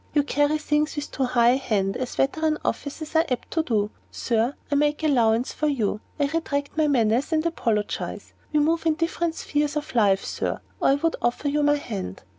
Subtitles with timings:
[0.15, 3.91] You carry things with too high a hand, as veteran officers are apt to do.
[4.09, 8.33] Sir, I make allowance for you; I retract my menace, and apologize.
[8.51, 12.23] We move in different spheres of life, Sir, or I would offer you my hand."